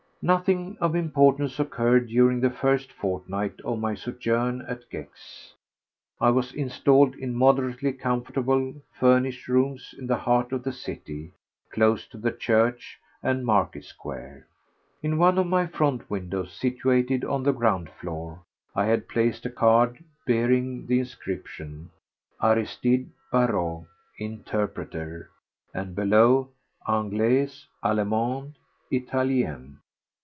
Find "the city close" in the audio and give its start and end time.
10.61-12.05